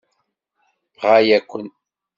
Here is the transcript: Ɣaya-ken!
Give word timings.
Ɣaya-ken! 1.01 1.65